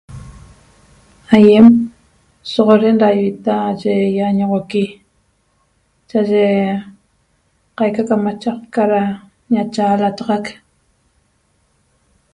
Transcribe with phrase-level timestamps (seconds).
[1.37, 1.65] Aýem
[2.51, 4.83] sho'oxoden da ivita yi ýañoxoqui
[6.09, 6.45] cha'aye
[7.77, 9.01] qaica camachaqca da
[9.53, 10.45] ñachaalataxac